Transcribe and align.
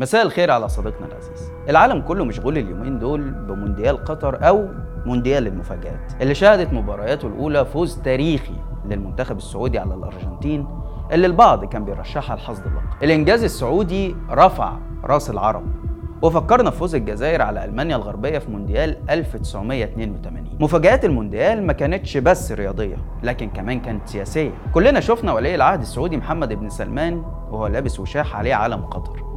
مساء 0.00 0.22
الخير 0.22 0.50
على 0.50 0.68
صديقنا 0.68 1.06
العزيز. 1.06 1.52
العالم 1.68 2.00
كله 2.00 2.24
مشغول 2.24 2.58
اليومين 2.58 2.98
دول 2.98 3.30
بمونديال 3.30 4.04
قطر 4.04 4.48
أو 4.48 4.68
مونديال 5.06 5.46
المفاجآت. 5.46 6.12
اللي 6.20 6.34
شهدت 6.34 6.72
مبارياته 6.72 7.28
الأولى 7.28 7.64
فوز 7.64 7.98
تاريخي 7.98 8.54
للمنتخب 8.84 9.36
السعودي 9.36 9.78
على 9.78 9.94
الأرجنتين 9.94 10.68
اللي 11.12 11.26
البعض 11.26 11.64
كان 11.64 11.84
بيرشحها 11.84 12.36
لحصد 12.36 12.66
اللقب. 12.66 13.02
الإنجاز 13.02 13.44
السعودي 13.44 14.16
رفع 14.30 14.76
رأس 15.04 15.30
العرب. 15.30 15.64
وفكرنا 16.22 16.70
في 16.70 16.78
فوز 16.78 16.94
الجزائر 16.94 17.42
على 17.42 17.64
ألمانيا 17.64 17.96
الغربية 17.96 18.38
في 18.38 18.50
مونديال 18.50 19.10
1982 19.10 20.58
مفاجآت 20.60 21.04
المونديال 21.04 21.66
ما 21.66 21.72
كانتش 21.72 22.16
بس 22.16 22.52
رياضية 22.52 22.96
لكن 23.22 23.50
كمان 23.50 23.80
كانت 23.80 24.08
سياسية. 24.08 24.50
كلنا 24.74 25.00
شفنا 25.00 25.32
ولي 25.32 25.54
العهد 25.54 25.80
السعودي 25.80 26.16
محمد 26.16 26.52
بن 26.52 26.68
سلمان 26.68 27.22
وهو 27.50 27.66
لابس 27.66 28.00
وشاح 28.00 28.36
عليه 28.36 28.54
علم 28.54 28.80
قطر. 28.84 29.27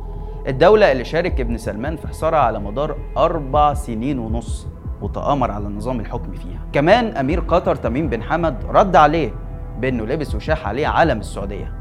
الدولة 0.47 0.91
اللي 0.91 1.05
شارك 1.05 1.39
ابن 1.41 1.57
سلمان 1.57 1.95
في 1.95 2.07
حصارها 2.07 2.39
على 2.39 2.59
مدار 2.59 2.97
أربع 3.17 3.73
سنين 3.73 4.19
ونص 4.19 4.67
وتآمر 5.01 5.51
على 5.51 5.67
النظام 5.67 5.99
الحكمي 5.99 6.37
فيها. 6.37 6.59
كمان 6.73 7.17
أمير 7.17 7.39
قطر 7.39 7.75
تميم 7.75 8.09
بن 8.09 8.23
حمد 8.23 8.65
رد 8.69 8.95
عليه 8.95 9.33
بأنه 9.79 10.05
لبس 10.05 10.35
وشاح 10.35 10.67
عليه 10.67 10.87
علم 10.87 11.19
السعودية. 11.19 11.73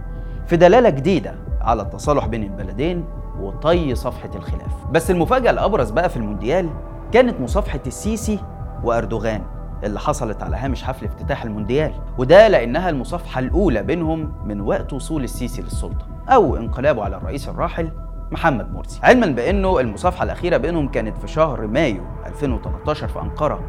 في 0.47 0.57
دلالة 0.57 0.91
جديدة 0.91 1.35
على 1.61 1.83
التصالح 1.83 2.27
بين 2.27 2.43
البلدين 2.43 3.05
وطي 3.41 3.95
صفحة 3.95 4.31
الخلاف. 4.35 4.87
بس 4.93 5.11
المفاجأة 5.11 5.51
الأبرز 5.51 5.91
بقى 5.91 6.09
في 6.09 6.17
المونديال 6.17 6.71
كانت 7.13 7.41
مصافحة 7.41 7.81
السيسي 7.87 8.39
وأردوغان 8.85 9.43
اللي 9.85 10.01
حصلت 10.01 10.43
على 10.43 10.57
هامش 10.57 10.83
حفل 10.85 11.07
افتتاح 11.07 11.45
المونديال. 11.45 11.93
وده 12.19 12.49
لأنها 12.49 12.91
المصافحة 12.91 13.39
الأولى 13.39 13.83
بينهم 13.83 14.33
من 14.45 14.61
وقت 14.61 14.93
وصول 14.93 15.25
السيسي 15.25 15.63
للسلطة 15.63 16.07
أو 16.29 16.57
انقلابه 16.57 17.05
على 17.05 17.17
الرئيس 17.17 17.49
الراحل 17.49 17.91
محمد 18.33 18.73
مرسي. 18.75 19.01
علما 19.03 19.27
بأنه 19.27 19.81
المصافحة 19.81 20.25
الأخيرة 20.25 20.57
بينهم 20.57 20.89
كانت 20.89 21.19
في 21.19 21.29
شهر 21.29 21.67
مايو 21.67 22.03
2013 22.27 23.09
في 23.09 23.21
أنقرة 23.21 23.61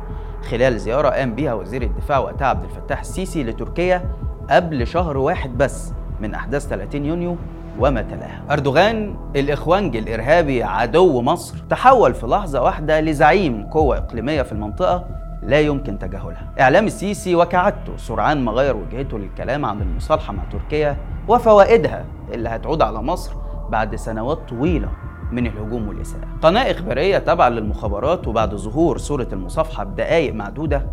خلال 0.50 0.80
زيارة 0.80 1.10
قام 1.10 1.36
بها 1.36 1.54
وزير 1.54 1.82
الدفاع 1.82 2.18
وقتها 2.20 2.48
عبد 2.48 2.64
الفتاح 2.64 3.00
السيسي 3.00 3.44
لتركيا 3.44 4.06
قبل 4.50 4.88
شهر 4.88 5.18
واحد 5.18 5.58
بس 5.58 5.94
من 6.22 6.34
أحداث 6.34 6.68
30 6.68 7.06
يونيو 7.06 7.36
وما 7.80 8.02
تلاها 8.02 8.42
أردوغان 8.52 9.16
الإخوانجي 9.36 10.00
الإرهابي 10.00 10.64
عدو 10.64 11.22
مصر 11.22 11.58
تحول 11.70 12.14
في 12.14 12.28
لحظة 12.28 12.62
واحدة 12.62 13.00
لزعيم 13.02 13.66
قوة 13.72 13.98
إقليمية 13.98 14.42
في 14.42 14.52
المنطقة 14.52 15.06
لا 15.44 15.60
يمكن 15.60 16.00
تجاهلها. 16.00 16.52
إعلام 16.60 16.86
السيسي 16.86 17.36
وكعادته 17.36 17.98
سرعان 17.98 18.46
ما 18.46 18.52
غير 18.52 18.76
وجهته 18.76 19.20
للكلام 19.20 19.66
عن 19.66 19.82
المصالحة 19.82 20.34
مع 20.34 20.44
تركيا 20.52 20.98
وفوائدها 21.28 22.06
اللي 22.34 22.50
هتعود 22.50 22.82
على 22.82 23.02
مصر 23.02 23.32
بعد 23.72 23.96
سنوات 23.96 24.50
طويلة 24.50 24.90
من 25.32 25.48
الهجوم 25.48 25.88
والإساءة 25.88 26.28
قناة 26.42 26.72
إخبارية 26.72 27.18
تابعة 27.18 27.50
للمخابرات 27.50 28.28
وبعد 28.28 28.56
ظهور 28.56 28.98
صورة 28.98 29.28
المصافحة 29.34 29.84
بدقائق 29.84 30.34
معدودة 30.34 30.88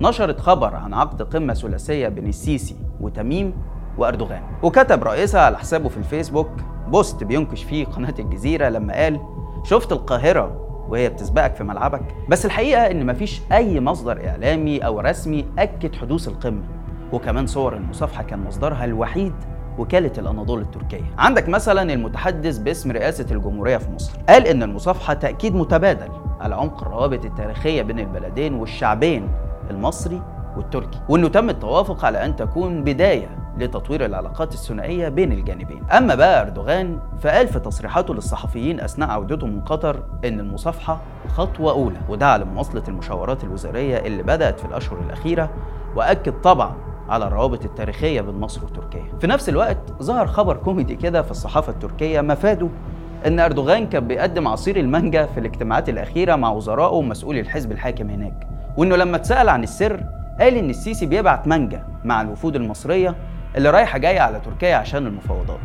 نشرت 0.00 0.40
خبر 0.40 0.74
عن 0.74 0.94
عقد 0.94 1.22
قمة 1.22 1.54
ثلاثية 1.54 2.08
بين 2.08 2.26
السيسي 2.26 2.76
وتميم 3.00 3.52
وأردوغان. 3.98 4.42
وكتب 4.62 5.04
رئيسها 5.04 5.40
على 5.40 5.58
حسابه 5.58 5.88
في 5.88 5.96
الفيسبوك 5.96 6.50
بوست 6.88 7.24
بينكش 7.24 7.64
فيه 7.64 7.84
قناة 7.84 8.14
الجزيرة 8.18 8.68
لما 8.68 8.94
قال 8.94 9.20
شفت 9.64 9.92
القاهرة 9.92 10.66
وهي 10.88 11.08
بتسبقك 11.08 11.54
في 11.54 11.64
ملعبك 11.64 12.02
بس 12.28 12.46
الحقيقة 12.46 12.90
إن 12.90 13.06
مفيش 13.06 13.40
أي 13.52 13.80
مصدر 13.80 14.28
إعلامي 14.28 14.78
أو 14.78 15.00
رسمي 15.00 15.44
أكد 15.58 15.94
حدوث 15.96 16.28
القمة. 16.28 16.62
وكمان 17.12 17.46
صور 17.46 17.76
المصافحة 17.76 18.22
كان 18.22 18.44
مصدرها 18.44 18.84
الوحيد 18.84 19.32
وكالة 19.80 20.12
الأناضول 20.18 20.60
التركية. 20.60 21.14
عندك 21.18 21.48
مثلا 21.48 21.92
المتحدث 21.92 22.58
باسم 22.58 22.92
رئاسة 22.92 23.26
الجمهورية 23.30 23.76
في 23.76 23.90
مصر 23.90 24.12
قال 24.28 24.46
إن 24.46 24.62
المصافحة 24.62 25.14
تأكيد 25.14 25.54
متبادل 25.54 26.08
على 26.40 26.54
عمق 26.54 26.82
الروابط 26.82 27.24
التاريخية 27.24 27.82
بين 27.82 27.98
البلدين 27.98 28.54
والشعبين 28.54 29.28
المصري 29.70 30.22
والتركي. 30.56 30.98
وإنه 31.08 31.28
تم 31.28 31.50
التوافق 31.50 32.04
على 32.04 32.24
أن 32.24 32.36
تكون 32.36 32.84
بداية 32.84 33.28
لتطوير 33.58 34.04
العلاقات 34.04 34.54
الثنائية 34.54 35.08
بين 35.08 35.32
الجانبين. 35.32 35.82
أما 35.90 36.14
بقى 36.14 36.40
أردوغان 36.42 36.98
فقال 37.20 37.48
في 37.48 37.58
تصريحاته 37.58 38.14
للصحفيين 38.14 38.80
أثناء 38.80 39.10
عودته 39.10 39.46
من 39.46 39.60
قطر 39.60 40.02
إن 40.24 40.40
المصافحة 40.40 41.00
خطوة 41.28 41.72
أولى. 41.72 41.98
ودعا 42.08 42.38
لمواصله 42.38 42.82
المشاورات 42.88 43.44
الوزارية 43.44 43.96
اللي 43.96 44.22
بدأت 44.22 44.60
في 44.60 44.66
الأشهر 44.66 44.98
الأخيرة 45.06 45.50
وأكد 45.96 46.40
طبعا 46.40 46.72
على 47.10 47.26
الروابط 47.26 47.64
التاريخية 47.64 48.20
بين 48.20 48.34
مصر 48.34 48.64
وتركيا. 48.64 49.04
في 49.20 49.26
نفس 49.26 49.48
الوقت 49.48 49.78
ظهر 50.02 50.26
خبر 50.26 50.56
كوميدي 50.56 50.96
كده 50.96 51.22
في 51.22 51.30
الصحافة 51.30 51.72
التركية 51.72 52.20
مفاده 52.20 52.68
إن 53.26 53.40
أردوغان 53.40 53.86
كان 53.86 54.08
بيقدم 54.08 54.48
عصير 54.48 54.76
المانجا 54.76 55.26
في 55.26 55.40
الاجتماعات 55.40 55.88
الأخيرة 55.88 56.36
مع 56.36 56.50
وزرائه 56.50 56.92
ومسؤولي 56.92 57.40
الحزب 57.40 57.72
الحاكم 57.72 58.10
هناك 58.10 58.48
وإنه 58.76 58.96
لما 58.96 59.16
اتسأل 59.16 59.48
عن 59.48 59.62
السر 59.62 60.04
قال 60.40 60.54
إن 60.54 60.70
السيسي 60.70 61.06
بيبعت 61.06 61.48
مانجا 61.48 61.84
مع 62.04 62.20
الوفود 62.22 62.56
المصرية 62.56 63.14
اللي 63.56 63.70
رايحة 63.70 63.98
جاية 63.98 64.20
على 64.20 64.40
تركيا 64.40 64.76
عشان 64.76 65.06
المفاوضات. 65.06 65.58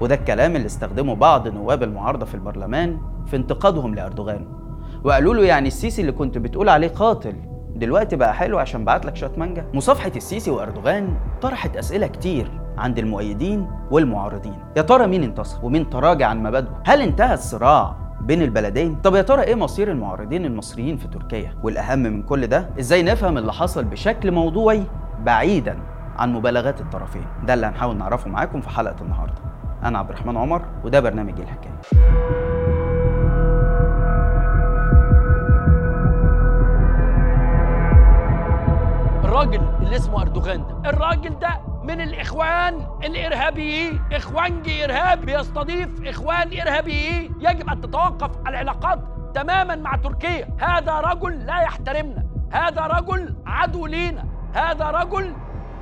وده 0.00 0.14
الكلام 0.14 0.56
اللي 0.56 0.66
استخدمه 0.66 1.14
بعض 1.14 1.48
نواب 1.48 1.82
المعارضة 1.82 2.26
في 2.26 2.34
البرلمان 2.34 2.98
في 3.26 3.36
انتقادهم 3.36 3.94
لأردوغان. 3.94 4.46
وقالوا 5.04 5.34
له 5.34 5.42
يعني 5.44 5.68
السيسي 5.68 6.00
اللي 6.00 6.12
كنت 6.12 6.38
بتقول 6.38 6.68
عليه 6.68 6.88
قاتل 6.88 7.34
دلوقتي 7.76 8.16
بقى 8.16 8.34
حلو 8.34 8.58
عشان 8.58 8.84
بعت 8.84 9.06
لك 9.06 9.16
شوية 9.16 9.32
مانجا. 9.36 9.64
مصافحة 9.74 10.12
السيسي 10.16 10.50
وأردوغان 10.50 11.16
طرحت 11.42 11.76
أسئلة 11.76 12.06
كتير 12.06 12.50
عند 12.78 12.98
المؤيدين 12.98 13.70
والمعارضين. 13.90 14.58
يا 14.76 14.82
ترى 14.82 15.06
مين 15.06 15.22
انتصر 15.22 15.58
ومين 15.66 15.90
تراجع 15.90 16.26
عن 16.28 16.42
مبادئه؟ 16.42 16.82
هل 16.86 17.00
انتهى 17.00 17.34
الصراع 17.34 17.96
بين 18.20 18.42
البلدين؟ 18.42 18.94
طب 18.96 19.14
يا 19.14 19.22
ترى 19.22 19.42
إيه 19.42 19.54
مصير 19.54 19.90
المعارضين 19.90 20.44
المصريين 20.44 20.96
في 20.96 21.08
تركيا؟ 21.08 21.54
والأهم 21.62 21.98
من 21.98 22.22
كل 22.22 22.46
ده 22.46 22.70
إزاي 22.80 23.02
نفهم 23.02 23.38
اللي 23.38 23.52
حصل 23.52 23.84
بشكل 23.84 24.30
موضوعي 24.30 24.82
بعيدا 25.24 25.78
عن 26.16 26.32
مبالغات 26.32 26.80
الطرفين؟ 26.80 27.24
ده 27.46 27.54
اللي 27.54 27.66
هنحاول 27.66 27.96
نعرفه 27.96 28.30
معاكم 28.30 28.60
في 28.60 28.68
حلقة 28.68 28.96
النهارده. 29.02 29.42
أنا 29.84 29.98
عبد 29.98 30.10
الرحمن 30.10 30.36
عمر 30.36 30.62
وده 30.84 31.00
برنامج 31.00 31.40
الحكاية. 31.40 31.72
الراجل 39.42 39.62
اللي 39.82 39.96
اسمه 39.96 40.22
أردوغان 40.22 40.64
ده. 40.66 40.90
الراجل 40.90 41.38
ده 41.38 41.60
من 41.82 42.00
الإخوان 42.00 42.86
الارهابيين 43.04 44.00
اخوانجي 44.12 44.84
إرهاب 44.84 45.20
بيستضيف 45.20 45.88
إخوان 46.06 46.60
ارهابيين 46.60 47.34
يجب 47.40 47.70
أن 47.70 47.80
تتوقف 47.80 48.30
العلاقات 48.46 48.98
تماما 49.34 49.76
مع 49.76 49.96
تركيا. 49.96 50.48
هذا 50.60 51.00
رجل 51.00 51.46
لا 51.46 51.60
يحترمنا. 51.60 52.26
هذا 52.52 52.86
رجل 52.86 53.34
عدو 53.46 53.86
لينا. 53.86 54.24
هذا 54.54 54.90
رجل 54.90 55.32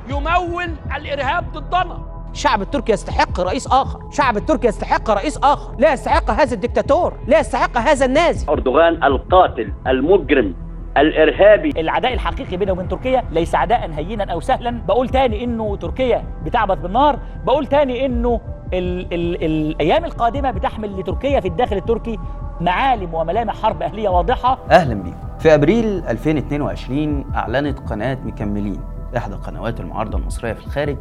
يمول 0.09 0.71
الإرهاب 0.97 1.53
ضدنا. 1.53 1.98
الشعب 2.32 2.62
التركي 2.62 2.92
يستحق 2.92 3.41
رئيس 3.41 3.66
آخر. 3.66 4.00
شعب 4.10 4.37
التركي 4.37 4.66
يستحق 4.66 5.10
رئيس 5.10 5.38
آخر. 5.38 5.75
لا 5.78 5.92
يستحق 5.92 6.31
هذا 6.31 6.54
الدكتاتور. 6.54 7.19
لا 7.27 7.41
يستحق 7.41 7.78
هذا 7.78 8.06
النازي. 8.06 8.47
أردوغان 8.48 9.04
القاتل 9.04 9.72
المجرم. 9.87 10.69
الإرهابي. 10.97 11.71
العداء 11.81 12.12
الحقيقي 12.12 12.56
بينه 12.56 12.73
وبين 12.73 12.89
تركيا 12.89 13.25
ليس 13.33 13.55
عداء 13.55 13.91
هينا 13.97 14.33
أو 14.33 14.41
سهلا. 14.41 14.71
بقول 14.89 15.09
تاني 15.09 15.45
إنه 15.45 15.77
تركيا 15.77 16.25
بتعبث 16.45 16.78
بالنار. 16.78 17.19
بقول 17.45 17.67
تاني 17.67 18.06
إنه 18.06 18.41
ال 18.75 19.15
ال 19.15 19.45
الأيام 19.45 20.05
القادمة 20.05 20.51
بتحمل 20.51 21.01
لتركيا 21.01 21.41
في 21.41 21.49
الداخل 21.49 21.77
التركي 21.77 22.19
معالم 22.61 23.15
وملامح 23.15 23.62
حرب 23.62 23.83
أهلية 23.83 24.09
واضحة. 24.09 24.59
أهلا 24.71 24.95
بيكم 24.95 25.17
في 25.39 25.55
أبريل 25.55 26.03
2022 26.09 27.25
أعلنت 27.34 27.78
قناة 27.78 28.19
مكملين 28.25 28.81
إحدى 29.17 29.34
قنوات 29.34 29.81
المعارضة 29.81 30.19
المصرية 30.19 30.53
في 30.53 30.67
الخارج 30.67 30.99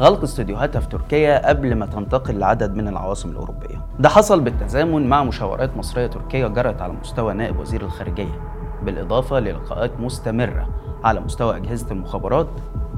غلق 0.00 0.22
استديوهاتها 0.22 0.80
في 0.80 0.88
تركيا 0.88 1.48
قبل 1.48 1.74
ما 1.74 1.86
تنتقل 1.86 2.38
لعدد 2.38 2.74
من 2.74 2.88
العواصم 2.88 3.30
الأوروبية. 3.30 3.86
ده 3.98 4.08
حصل 4.08 4.40
بالتزامن 4.40 5.08
مع 5.08 5.24
مشاورات 5.24 5.76
مصرية 5.76 6.06
تركية 6.06 6.46
جرت 6.46 6.82
على 6.82 6.92
مستوى 6.92 7.34
نائب 7.34 7.60
وزير 7.60 7.82
الخارجية. 7.82 8.40
بالإضافة 8.84 9.38
للقاءات 9.38 10.00
مستمرة 10.00 10.68
على 11.04 11.20
مستوى 11.20 11.56
أجهزة 11.56 11.86
المخابرات 11.90 12.48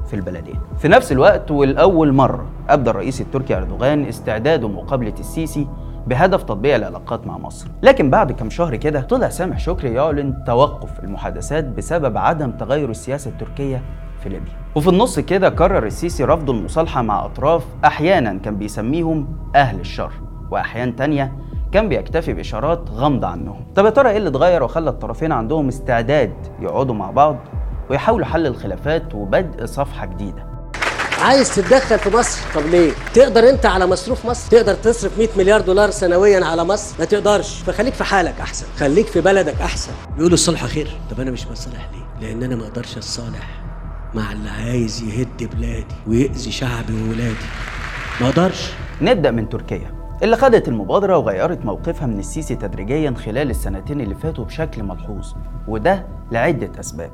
في 0.05 0.13
البلدين. 0.13 0.59
في 0.77 0.87
نفس 0.87 1.11
الوقت 1.11 1.51
والأول 1.51 2.13
مرة 2.13 2.45
أبدى 2.69 2.89
الرئيس 2.89 3.21
التركي 3.21 3.57
أردوغان 3.57 4.05
استعداده 4.05 4.67
مقابلة 4.67 5.13
السيسي 5.19 5.67
بهدف 6.07 6.43
تطبيع 6.43 6.75
العلاقات 6.75 7.27
مع 7.27 7.37
مصر. 7.37 7.67
لكن 7.83 8.09
بعد 8.09 8.31
كم 8.31 8.49
شهر 8.49 8.75
كده 8.75 9.01
طلع 9.01 9.29
سامح 9.29 9.59
شكري 9.59 9.93
يعلن 9.93 10.43
توقف 10.47 10.99
المحادثات 10.99 11.65
بسبب 11.65 12.17
عدم 12.17 12.51
تغير 12.51 12.89
السياسة 12.89 13.31
التركية 13.31 13.81
في 14.19 14.29
ليبيا. 14.29 14.53
وفي 14.75 14.89
النص 14.89 15.19
كده 15.19 15.49
قرر 15.49 15.85
السيسي 15.85 16.23
رفض 16.23 16.49
المصالحة 16.49 17.01
مع 17.01 17.25
أطراف 17.25 17.65
أحيانا 17.85 18.33
كان 18.33 18.57
بيسميهم 18.57 19.37
أهل 19.55 19.79
الشر 19.79 20.11
وأحيان 20.51 20.95
تانية 20.95 21.33
كان 21.73 21.89
بيكتفي 21.89 22.33
بإشارات 22.33 22.89
غامضة 22.89 23.27
عنهم. 23.27 23.65
طب 23.75 23.85
يا 23.85 23.89
ترى 23.89 24.09
إيه 24.09 24.17
اللي 24.17 24.29
اتغير 24.29 24.63
وخلى 24.63 24.89
الطرفين 24.89 25.31
عندهم 25.31 25.67
استعداد 25.67 26.33
يقعدوا 26.59 26.95
مع 26.95 27.11
بعض 27.11 27.37
ويحاولوا 27.89 28.25
حل 28.25 28.47
الخلافات 28.47 29.15
وبدء 29.15 29.65
صفحة 29.65 30.05
جديدة؟ 30.05 30.45
عايز 31.21 31.55
تتدخل 31.55 31.99
في 31.99 32.17
مصر؟ 32.17 32.39
طب 32.55 32.61
ليه؟ 32.65 32.91
تقدر 33.13 33.49
أنت 33.49 33.65
على 33.65 33.87
مصروف 33.87 34.25
مصر؟ 34.25 34.51
تقدر 34.51 34.73
تصرف 34.73 35.17
100 35.17 35.27
مليار 35.37 35.61
دولار 35.61 35.89
سنويا 35.89 36.45
على 36.45 36.63
مصر؟ 36.63 36.95
ما 36.99 37.05
تقدرش. 37.05 37.61
فخليك 37.61 37.93
في 37.93 38.03
حالك 38.03 38.41
أحسن. 38.41 38.65
خليك 38.77 39.07
في 39.07 39.21
بلدك 39.21 39.61
أحسن. 39.61 39.91
بيقولوا 40.15 40.33
الصلح 40.33 40.65
خير. 40.65 40.97
طب 41.11 41.19
أنا 41.19 41.31
مش 41.31 41.45
بصالح 41.45 41.89
ليه؟ 41.93 42.27
لأن 42.27 42.43
أنا 42.43 42.55
ما 42.55 42.63
أقدرش 42.63 42.97
أتصالح 42.97 43.61
مع 44.13 44.31
اللي 44.31 44.49
عايز 44.49 45.03
يهد 45.03 45.55
بلادي 45.55 45.95
ويأذي 46.07 46.51
شعبي 46.51 46.93
وولادي. 47.07 47.45
ما 48.21 48.29
أقدرش. 48.29 48.71
نبدأ 49.01 49.31
من 49.31 49.49
تركيا. 49.49 50.02
اللي 50.23 50.35
خدت 50.35 50.67
المبادرة 50.67 51.17
وغيرت 51.17 51.65
موقفها 51.65 52.07
من 52.07 52.19
السيسي 52.19 52.55
تدريجيا 52.55 53.13
خلال 53.25 53.49
السنتين 53.49 54.01
اللي 54.01 54.15
فاتوا 54.15 54.45
بشكل 54.45 54.83
ملحوظ 54.83 55.33
وده 55.67 56.05
لعدة 56.31 56.79
أسباب. 56.79 57.11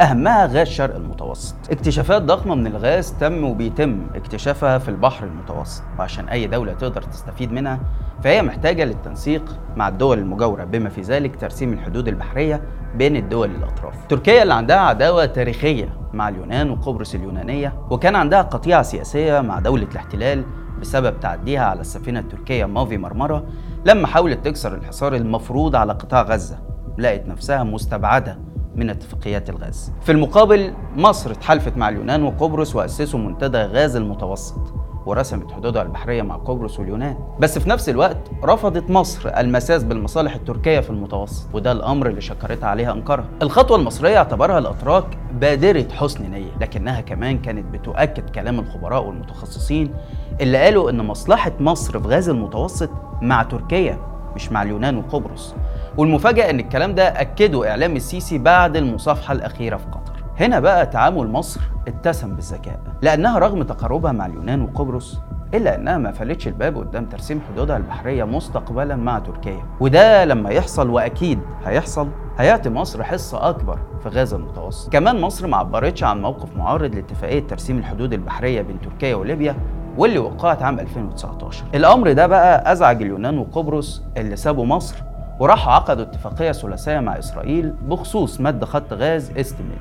أهمها 0.00 0.46
غاز 0.46 0.66
شرق 0.66 0.94
المتوسط. 0.96 1.54
اكتشافات 1.70 2.22
ضخمة 2.22 2.54
من 2.54 2.66
الغاز 2.66 3.12
تم 3.12 3.44
وبيتم 3.44 4.06
اكتشافها 4.14 4.78
في 4.78 4.88
البحر 4.88 5.24
المتوسط 5.26 5.82
وعشان 5.98 6.28
أي 6.28 6.46
دولة 6.46 6.72
تقدر 6.72 7.02
تستفيد 7.02 7.52
منها 7.52 7.80
فهي 8.24 8.42
محتاجة 8.42 8.84
للتنسيق 8.84 9.56
مع 9.76 9.88
الدول 9.88 10.18
المجاورة 10.18 10.64
بما 10.64 10.88
في 10.88 11.00
ذلك 11.00 11.36
ترسيم 11.36 11.72
الحدود 11.72 12.08
البحرية 12.08 12.62
بين 12.94 13.16
الدول 13.16 13.50
الأطراف. 13.50 14.06
تركيا 14.08 14.42
اللي 14.42 14.54
عندها 14.54 14.78
عداوة 14.78 15.26
تاريخية 15.26 15.88
مع 16.12 16.28
اليونان 16.28 16.70
وقبرص 16.70 17.14
اليونانية 17.14 17.72
وكان 17.90 18.16
عندها 18.16 18.42
قطيعة 18.42 18.82
سياسية 18.82 19.40
مع 19.40 19.58
دولة 19.58 19.86
الاحتلال 19.92 20.44
بسبب 20.80 21.20
تعديها 21.20 21.64
على 21.64 21.80
السفينة 21.80 22.20
التركية 22.20 22.64
مافي 22.64 22.98
مرمرة 22.98 23.46
لما 23.84 24.06
حاولت 24.06 24.44
تكسر 24.44 24.74
الحصار 24.74 25.14
المفروض 25.14 25.76
على 25.76 25.92
قطاع 25.92 26.22
غزة 26.22 26.58
لقت 26.98 27.26
نفسها 27.28 27.62
مستبعدة 27.62 28.38
من 28.76 28.90
اتفاقيات 28.90 29.50
الغاز. 29.50 29.92
في 30.02 30.12
المقابل 30.12 30.74
مصر 30.96 31.30
اتحالفت 31.30 31.76
مع 31.76 31.88
اليونان 31.88 32.22
وقبرص 32.22 32.76
وأسسوا 32.76 33.20
منتدى 33.20 33.58
غاز 33.58 33.96
المتوسط. 33.96 34.74
ورسمت 35.06 35.52
حدودها 35.52 35.82
البحرية 35.82 36.22
مع 36.22 36.36
قبرص 36.36 36.78
واليونان 36.78 37.16
بس 37.40 37.58
في 37.58 37.70
نفس 37.70 37.88
الوقت 37.88 38.16
رفضت 38.44 38.90
مصر 38.90 39.28
المساس 39.38 39.84
بالمصالح 39.84 40.34
التركية 40.34 40.80
في 40.80 40.90
المتوسط 40.90 41.54
وده 41.54 41.72
الأمر 41.72 42.06
اللي 42.06 42.20
شكرتها 42.20 42.68
عليها 42.68 42.92
أنقرة. 42.92 43.24
الخطوة 43.42 43.76
المصرية 43.76 44.16
اعتبرها 44.18 44.58
الأتراك 44.58 45.04
بادرة 45.32 45.86
حسن 45.92 46.30
نية 46.30 46.50
لكنها 46.60 47.00
كمان 47.00 47.38
كانت 47.38 47.64
بتؤكد 47.72 48.30
كلام 48.30 48.58
الخبراء 48.60 49.04
والمتخصصين 49.04 49.94
اللي 50.40 50.58
قالوا 50.58 50.90
إن 50.90 51.04
مصلحة 51.04 51.52
مصر 51.60 52.00
في 52.00 52.08
غاز 52.08 52.28
المتوسط 52.28 52.90
مع 53.22 53.42
تركيا 53.42 53.98
مش 54.36 54.52
مع 54.52 54.62
اليونان 54.62 54.96
وقبرص. 54.96 55.54
والمفاجأة 55.96 56.50
إن 56.50 56.60
الكلام 56.60 56.94
ده 56.94 57.20
أكده 57.20 57.70
إعلام 57.70 57.96
السيسي 57.96 58.38
بعد 58.38 58.76
المصافحة 58.76 59.32
الأخيرة 59.32 59.76
في 59.76 59.84
قطر. 59.86 60.15
هنا 60.40 60.60
بقى 60.60 60.86
تعامل 60.86 61.26
مصر 61.28 61.60
اتسم 61.88 62.34
بالذكاء 62.34 62.80
لأنها 63.02 63.38
رغم 63.38 63.62
تقاربها 63.62 64.12
مع 64.12 64.26
اليونان 64.26 64.62
وقبرص 64.62 65.18
إلا 65.54 65.74
أنها 65.74 65.98
ما 65.98 66.12
فلتش 66.12 66.48
الباب 66.48 66.76
قدام 66.76 67.04
ترسيم 67.06 67.40
حدودها 67.52 67.76
البحرية 67.76 68.24
مستقبلا 68.24 68.96
مع 68.96 69.18
تركيا. 69.18 69.62
وده 69.80 70.24
لما 70.24 70.50
يحصل 70.50 70.90
وأكيد 70.90 71.38
هيحصل 71.64 72.08
هيعطي 72.38 72.70
مصر 72.70 73.02
حصة 73.04 73.48
أكبر 73.48 73.78
في 74.02 74.08
غزة 74.08 74.36
المتوسط. 74.36 74.92
كمان 74.92 75.20
مصر 75.20 75.46
ما 75.46 75.56
عبرتش 75.56 76.04
عن 76.04 76.22
موقف 76.22 76.56
معارض 76.56 76.94
لاتفاقية 76.94 77.46
ترسيم 77.46 77.78
الحدود 77.78 78.12
البحرية 78.12 78.62
بين 78.62 78.80
تركيا 78.80 79.14
وليبيا 79.14 79.56
واللي 79.98 80.18
وقعت 80.18 80.62
عام 80.62 80.80
2019 80.80 81.64
الأمر 81.74 82.12
ده 82.12 82.26
بقى 82.26 82.72
أزعج 82.72 83.02
اليونان 83.02 83.38
وقبرص 83.38 84.02
اللي 84.16 84.36
سابوا 84.36 84.66
مصر 84.66 84.96
وراحوا 85.40 85.72
عقدوا 85.72 86.02
اتفاقية 86.04 86.52
ثلاثية 86.52 87.00
مع 87.00 87.18
إسرائيل 87.18 87.74
بخصوص 87.88 88.40
مد 88.40 88.64
خط 88.64 88.92
غاز 88.92 89.30
استمد 89.30 89.78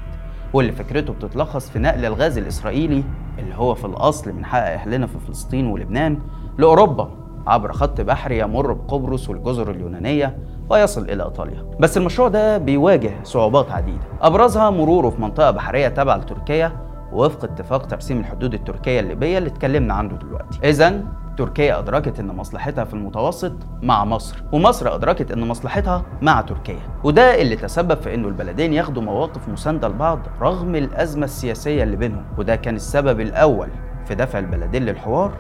واللي 0.54 0.72
فكرته 0.72 1.14
بتتلخص 1.14 1.70
في 1.70 1.80
نقل 1.80 2.06
الغاز 2.06 2.38
الإسرائيلي 2.38 3.04
اللي 3.40 3.56
هو 3.56 3.76
في 3.76 3.86
الأصل 3.86 4.34
من 4.34 4.46
حق 4.46 4.60
أهلنا 4.60 5.08
في 5.08 5.20
فلسطين 5.28 5.68
ولبنان 5.68 6.20
لأوروبا 6.58 7.10
عبر 7.48 7.72
خط 7.74 8.02
بحري 8.02 8.40
يمر 8.40 8.74
بقبرص 8.74 9.30
والجزر 9.30 9.72
اليونانية 9.72 10.38
ويصل 10.70 11.02
إلى 11.10 11.24
إيطاليا. 11.24 11.66
بس 11.80 11.98
المشروع 11.98 12.28
ده 12.28 12.58
بيواجه 12.58 13.12
صعوبات 13.24 13.72
عديدة. 13.72 14.04
أبرزها 14.22 14.70
مروره 14.70 15.10
في 15.10 15.22
منطقة 15.22 15.52
بحرية 15.52 15.88
تابعة 15.88 16.18
لتركيا 16.18 16.72
وفق 17.14 17.44
اتفاق 17.44 17.86
ترسيم 17.86 18.20
الحدود 18.20 18.54
التركية 18.54 19.00
الليبية 19.00 19.38
اللي 19.38 19.50
اتكلمنا 19.50 19.94
عنه 19.94 20.14
دلوقتي. 20.18 20.70
إذا 20.70 21.04
تركيا 21.38 21.80
أدركت 21.80 22.20
إن 22.20 22.28
مصلحتها 22.28 22.84
في 22.84 22.94
المتوسط 22.94 23.54
مع 23.82 24.06
مصر 24.06 24.44
ومصر 24.52 24.96
أدركت 24.96 25.32
إن 25.32 25.48
مصلحتها 25.48 26.06
مع 26.22 26.42
تركيا. 26.42 26.80
وده 27.04 27.42
اللي 27.42 27.56
تسبب 27.56 27.98
في 27.98 28.14
إنه 28.14 28.28
البلدين 28.28 28.74
ياخدوا 28.74 29.04
مواقف 29.04 29.50
مساندة 29.50 29.88
لبعض 29.88 30.20
رغم 30.42 30.76
الأزمة 30.76 31.26
السياسية 31.26 31.84
اللي 31.84 31.96
بينهم. 31.96 32.26
وده 32.38 32.56
كان 32.56 32.76
السبب 32.76 33.20
الأول 33.20 33.70
في 34.06 34.16
دفع 34.16 34.40
البلدين 34.40 34.86
للحوار 34.86 35.32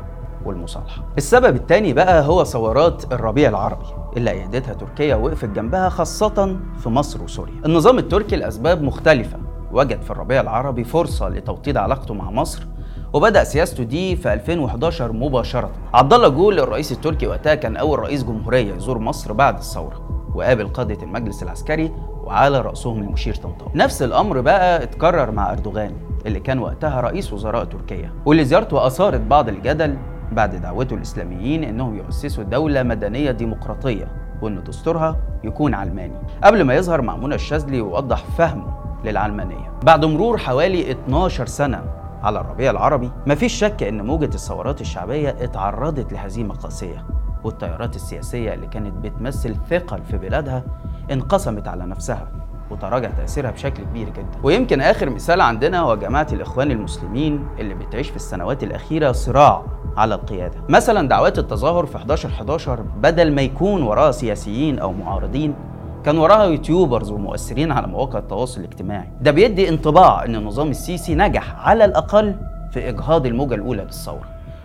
والمصالحة. 0.45 1.03
السبب 1.17 1.55
الثاني 1.55 1.93
بقى 1.93 2.25
هو 2.27 2.43
ثورات 2.43 3.13
الربيع 3.13 3.49
العربي 3.49 3.85
اللي 4.17 4.31
أيدتها 4.31 4.73
تركيا 4.73 5.15
وقفت 5.15 5.49
جنبها 5.49 5.89
خاصة 5.89 6.57
في 6.79 6.89
مصر 6.89 7.23
وسوريا. 7.23 7.61
النظام 7.65 7.97
التركي 7.97 8.35
لأسباب 8.35 8.81
مختلفة. 8.81 9.37
وجد 9.71 10.01
في 10.01 10.11
الربيع 10.11 10.41
العربي 10.41 10.83
فرصة 10.83 11.29
لتوطيد 11.29 11.77
علاقته 11.77 12.13
مع 12.13 12.31
مصر 12.31 12.67
وبدأ 13.13 13.43
سياسته 13.43 13.83
دي 13.83 14.15
في 14.15 14.33
2011 14.33 15.11
مباشرة. 15.11 15.69
عبد 15.93 16.13
الله 16.13 16.27
جول 16.27 16.59
الرئيس 16.59 16.91
التركي 16.91 17.27
وقتها 17.27 17.55
كان 17.55 17.77
أول 17.77 17.99
رئيس 17.99 18.23
جمهورية 18.23 18.73
يزور 18.73 18.99
مصر 18.99 19.33
بعد 19.33 19.57
الثورة 19.57 20.29
وقابل 20.35 20.67
قادة 20.67 21.03
المجلس 21.03 21.43
العسكري 21.43 21.91
وعلى 22.23 22.61
رأسهم 22.61 23.01
المشير 23.01 23.35
طنطاوي. 23.35 23.71
نفس 23.75 24.01
الأمر 24.01 24.41
بقى 24.41 24.83
اتكرر 24.83 25.31
مع 25.31 25.51
أردوغان 25.51 25.91
اللي 26.25 26.39
كان 26.39 26.59
وقتها 26.59 27.01
رئيس 27.01 27.33
وزراء 27.33 27.63
تركيا 27.63 28.11
واللي 28.25 28.45
زيارته 28.45 28.87
أثارت 28.87 29.21
بعض 29.21 29.49
الجدل 29.49 29.97
بعد 30.31 30.55
دعوته 30.55 30.93
الإسلاميين 30.93 31.63
إنهم 31.63 31.97
يؤسسوا 31.97 32.43
دولة 32.43 32.83
مدنية 32.83 33.31
ديمقراطية 33.31 34.07
وإن 34.41 34.63
دستورها 34.63 35.15
يكون 35.43 35.73
علماني. 35.73 36.15
قبل 36.43 36.61
ما 36.63 36.75
يظهر 36.75 37.01
مأمون 37.01 37.33
الشاذلي 37.33 37.81
ووضح 37.81 38.23
فهمه 38.37 38.73
للعلمانية. 39.05 39.71
بعد 39.83 40.05
مرور 40.05 40.37
حوالي 40.37 40.91
12 40.91 41.45
سنة 41.45 41.83
على 42.25 42.39
الربيع 42.39 42.71
العربي 42.71 43.11
مفيش 43.27 43.53
شك 43.53 43.83
إن 43.83 44.05
موجة 44.05 44.25
الثورات 44.35 44.81
الشعبية 44.81 45.29
اتعرضت 45.29 46.13
لهزيمة 46.13 46.53
قاسية 46.53 47.05
والتيارات 47.43 47.95
السياسية 47.95 48.53
اللي 48.53 48.67
كانت 48.67 48.93
بتمثل 48.93 49.55
ثقل 49.69 50.03
في 50.03 50.17
بلادها 50.17 50.63
انقسمت 51.11 51.67
على 51.67 51.85
نفسها 51.85 52.27
وتراجع 52.71 53.09
تأثيرها 53.09 53.51
بشكل 53.51 53.83
كبير 53.83 54.09
جدا. 54.09 54.39
ويمكن 54.43 54.81
آخر 54.81 55.09
مثال 55.09 55.41
عندنا 55.41 55.79
هو 55.79 55.95
جماعة 55.95 56.27
الإخوان 56.33 56.71
المسلمين 56.71 57.47
اللي 57.59 57.73
بتعيش 57.73 58.09
في 58.09 58.15
السنوات 58.15 58.63
الأخيرة 58.63 59.11
صراع 59.11 59.63
على 59.97 60.15
القيادة. 60.15 60.55
مثلا 60.69 61.07
دعوات 61.07 61.39
التظاهر 61.39 61.85
في 61.85 61.97
11 61.97 62.29
11 62.29 62.81
بدل 62.81 63.31
ما 63.35 63.41
يكون 63.41 63.83
وراها 63.83 64.11
سياسيين 64.11 64.79
أو 64.79 64.93
معارضين 64.93 65.55
كان 66.05 66.17
وراها 66.17 66.43
يوتيوبرز 66.43 67.11
ومؤثرين 67.11 67.71
على 67.71 67.87
مواقع 67.87 68.19
التواصل 68.19 68.59
الاجتماعي. 68.59 69.07
ده 69.21 69.31
بيدي 69.31 69.69
انطباع 69.69 70.25
إن 70.25 70.35
النظام 70.35 70.69
السيسي 70.69 71.15
نجح 71.15 71.67
على 71.67 71.85
الأقل 71.85 72.35
في 72.71 72.89
إجهاض 72.89 73.25
الموجة 73.25 73.55
الأولى 73.55 73.83
للثورة 73.83 74.23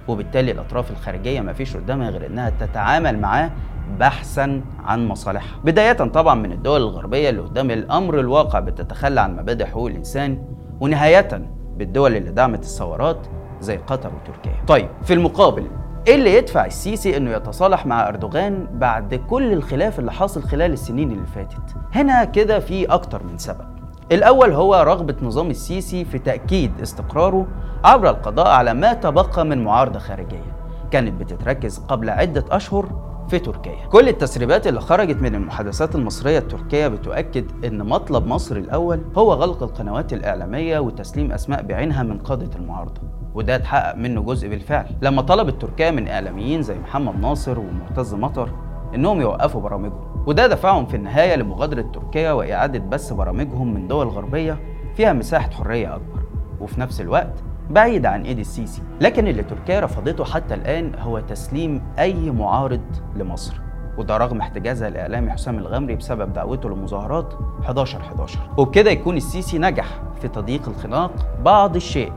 وبالتالي 0.08 0.50
الأطراف 0.50 0.90
الخارجية 0.90 1.40
ما 1.40 1.52
فيش 1.52 1.76
قدامها 1.76 2.10
غير 2.10 2.26
إنها 2.26 2.50
تتعامل 2.60 3.18
معاه 3.20 3.50
بحثا 3.98 4.60
عن 4.84 5.08
مصالحها. 5.08 5.58
بداية 5.64 5.92
طبعا 5.92 6.34
من 6.34 6.52
الدول 6.52 6.80
الغربية 6.80 7.30
اللي 7.30 7.40
قدام 7.40 7.70
الأمر 7.70 8.20
الواقع 8.20 8.60
بتتخلى 8.60 9.20
عن 9.20 9.36
مبادئ 9.36 9.66
حقوق 9.66 9.86
الإنسان 9.86 10.42
ونهايه 10.80 11.50
بالدول 11.76 12.16
اللي 12.16 12.30
دعمت 12.30 12.62
الثورات 12.62 13.26
زي 13.60 13.76
قطر 13.76 14.10
وتركيا. 14.14 14.64
طيب 14.68 14.88
في 15.02 15.14
المقابل 15.14 15.66
إيه 16.08 16.14
اللي 16.14 16.34
يدفع 16.34 16.66
السيسي 16.66 17.16
إنه 17.16 17.30
يتصالح 17.30 17.86
مع 17.86 18.08
أردوغان 18.08 18.66
بعد 18.72 19.14
كل 19.14 19.52
الخلاف 19.52 19.98
اللي 19.98 20.12
حاصل 20.12 20.42
خلال 20.42 20.72
السنين 20.72 21.10
اللي 21.10 21.26
فاتت. 21.26 21.76
هنا 21.92 22.24
كده 22.24 22.58
في 22.58 22.86
أكتر 22.86 23.22
من 23.24 23.38
سبب. 23.38 23.66
الأول 24.12 24.52
هو 24.52 24.74
رغبة 24.74 25.16
نظام 25.22 25.50
السيسي 25.50 26.04
في 26.04 26.18
تأكيد 26.18 26.72
استقراره 26.82 27.46
عبر 27.84 28.10
القضاء 28.10 28.48
على 28.48 28.74
ما 28.74 28.92
تبقى 28.92 29.44
من 29.44 29.64
معارضة 29.64 29.98
خارجية. 29.98 30.56
كانت 30.90 31.20
بتتركز 31.20 31.78
قبل 31.78 32.10
عدة 32.10 32.44
أشهر 32.50 33.10
في 33.28 33.38
تركيا. 33.38 33.86
كل 33.92 34.08
التسريبات 34.08 34.66
اللي 34.66 34.80
خرجت 34.80 35.22
من 35.22 35.34
المحادثات 35.34 35.94
المصرية 35.94 36.38
التركية 36.38 36.88
بتؤكد 36.88 37.64
إن 37.64 37.86
مطلب 37.86 38.26
مصر 38.26 38.56
الأول 38.56 39.00
هو 39.16 39.32
غلق 39.32 39.62
القنوات 39.62 40.12
الإعلامية 40.12 40.78
وتسليم 40.78 41.32
أسماء 41.32 41.62
بعينها 41.62 42.02
من 42.02 42.18
قادة 42.18 42.56
المعارضة. 42.56 43.00
وده 43.34 43.56
اتحقق 43.56 43.96
منه 43.96 44.22
جزء 44.22 44.48
بالفعل. 44.48 44.86
لما 45.02 45.22
طلبت 45.22 45.62
تركيا 45.62 45.90
من 45.90 46.08
إعلاميين 46.08 46.62
زي 46.62 46.78
محمد 46.78 47.20
ناصر 47.20 47.58
ومعتز 47.58 48.14
مطر 48.14 48.48
إنهم 48.94 49.20
يوقفوا 49.20 49.60
برامجهم 49.60 50.24
وده 50.26 50.46
دفعهم 50.46 50.86
في 50.86 50.96
النهاية 50.96 51.36
لمغادرة 51.36 51.82
تركيا 51.82 52.32
وإعادة 52.32 52.78
بث 52.78 53.12
برامجهم 53.12 53.74
من 53.74 53.88
دول 53.88 54.08
غربية 54.08 54.58
فيها 54.96 55.12
مساحة 55.12 55.50
حرية 55.50 55.94
أكبر 55.94 56.22
وفي 56.60 56.80
نفس 56.80 57.00
الوقت 57.00 57.32
بعيد 57.70 58.06
عن 58.06 58.22
إيد 58.22 58.38
السيسي. 58.38 58.82
لكن 59.00 59.28
اللي 59.28 59.42
تركيا 59.42 59.80
رفضته 59.80 60.24
حتى 60.24 60.54
الآن 60.54 60.92
هو 60.98 61.20
تسليم 61.20 61.82
أي 61.98 62.30
معارض 62.30 62.80
لمصر 63.16 63.60
وده 63.98 64.16
رغم 64.16 64.40
احتجازها 64.40 64.88
الإعلامي 64.88 65.30
حسام 65.30 65.58
الغمري 65.58 65.96
بسبب 65.96 66.32
دعوته 66.32 66.68
لمظاهرات 66.68 67.34
11 67.62 68.00
11 68.00 68.38
وبكده 68.58 68.90
يكون 68.90 69.16
السيسي 69.16 69.58
نجح 69.58 69.86
في 70.20 70.28
تضييق 70.28 70.68
الخناق 70.68 71.12
بعض 71.44 71.76
الشيء. 71.76 72.12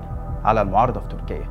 على 0.46 0.62
المعارضة 0.62 1.00
في 1.00 1.08
تركيا. 1.08 1.50